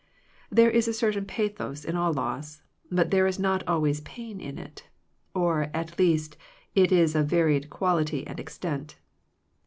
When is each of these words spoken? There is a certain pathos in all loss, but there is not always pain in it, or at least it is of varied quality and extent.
There 0.49 0.71
is 0.71 0.87
a 0.87 0.93
certain 0.95 1.25
pathos 1.25 1.85
in 1.85 1.95
all 1.95 2.11
loss, 2.11 2.63
but 2.89 3.11
there 3.11 3.27
is 3.27 3.37
not 3.37 3.61
always 3.67 4.01
pain 4.01 4.39
in 4.41 4.57
it, 4.57 4.89
or 5.35 5.69
at 5.75 5.99
least 5.99 6.37
it 6.73 6.91
is 6.91 7.13
of 7.13 7.27
varied 7.27 7.69
quality 7.69 8.25
and 8.25 8.39
extent. 8.39 8.95